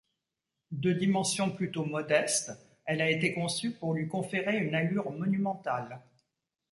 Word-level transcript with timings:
De 0.71 0.93
dimension 0.93 1.51
plutôt 1.51 1.85
modeste, 1.85 2.51
elle 2.85 3.03
a 3.03 3.11
été 3.11 3.35
conçue 3.35 3.69
pour 3.69 3.93
lui 3.93 4.07
conférer 4.07 4.57
une 4.57 4.73
allure 4.73 5.11
monumentale. 5.11 6.01